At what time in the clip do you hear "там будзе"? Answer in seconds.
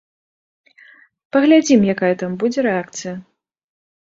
2.23-2.59